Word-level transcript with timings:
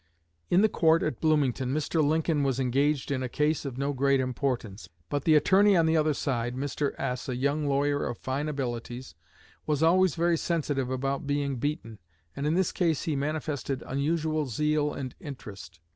"In 0.49 0.61
the 0.63 0.67
court 0.67 1.03
at 1.03 1.21
Bloomington 1.21 1.71
Mr. 1.71 2.03
Lincoln 2.03 2.41
was 2.41 2.59
engaged 2.59 3.11
in 3.11 3.21
a 3.21 3.29
case 3.29 3.65
of 3.65 3.77
no 3.77 3.93
great 3.93 4.19
importance; 4.19 4.89
but 5.09 5.25
the 5.25 5.35
attorney 5.35 5.77
on 5.77 5.85
the 5.85 5.95
other 5.95 6.15
side, 6.15 6.55
Mr. 6.55 6.95
S., 6.97 7.29
a 7.29 7.35
young 7.35 7.67
lawyer 7.67 8.03
of 8.07 8.17
fine 8.17 8.49
abilities, 8.49 9.13
was 9.67 9.83
always 9.83 10.15
very 10.15 10.39
sensitive 10.39 10.89
about 10.89 11.27
being 11.27 11.57
beaten, 11.57 11.99
and 12.35 12.47
in 12.47 12.55
this 12.55 12.71
case 12.71 13.03
he 13.03 13.15
manifested 13.15 13.83
unusual 13.85 14.47
zeal 14.47 14.91
and 14.91 15.13
interest. 15.19 15.79